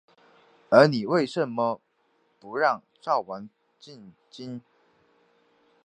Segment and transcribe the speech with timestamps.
[0.69, 1.79] 而你为甚么
[2.39, 3.47] 不让赵王
[3.79, 4.59] 进京？